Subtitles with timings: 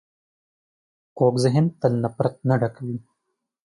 [1.17, 2.97] کوږ ذهن تل له نفرت نه ډک وي